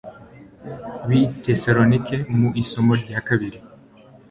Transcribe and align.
b'i 1.07 1.21
tesalonike 1.43 2.15
mu 2.37 2.47
isomo 2.61 2.93
rya 3.03 3.19
kabiri 3.27 3.59